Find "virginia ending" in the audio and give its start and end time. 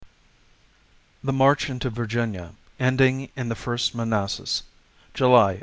1.91-3.29